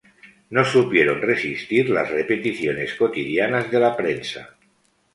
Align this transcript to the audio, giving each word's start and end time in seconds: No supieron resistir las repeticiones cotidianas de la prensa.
No 0.49 0.65
supieron 0.65 1.21
resistir 1.21 1.87
las 1.91 2.09
repeticiones 2.09 2.95
cotidianas 2.95 3.69
de 3.69 3.79
la 3.79 3.95
prensa. 3.95 4.55